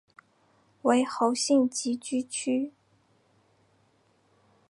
[0.81, 2.73] 为侯姓集居区。